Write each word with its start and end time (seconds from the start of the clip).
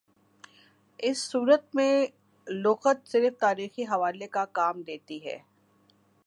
اس 0.99 1.17
صورت 1.31 1.75
میں 1.75 2.05
لغت 2.47 3.07
صرف 3.07 3.39
تاریخی 3.39 3.83
حوالے 3.83 4.27
کا 4.27 4.45
کام 4.45 4.81
دیتی 4.81 5.25
ہے۔ 5.25 5.37